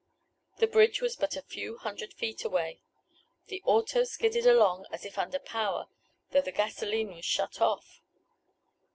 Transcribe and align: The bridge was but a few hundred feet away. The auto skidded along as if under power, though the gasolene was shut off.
The 0.57 0.65
bridge 0.65 0.99
was 0.99 1.15
but 1.15 1.35
a 1.35 1.43
few 1.43 1.77
hundred 1.77 2.15
feet 2.15 2.43
away. 2.43 2.81
The 3.49 3.61
auto 3.63 4.03
skidded 4.03 4.47
along 4.47 4.87
as 4.91 5.05
if 5.05 5.19
under 5.19 5.37
power, 5.37 5.89
though 6.31 6.41
the 6.41 6.51
gasolene 6.51 7.13
was 7.13 7.23
shut 7.25 7.61
off. 7.61 8.01